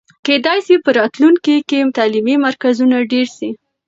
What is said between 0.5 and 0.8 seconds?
سي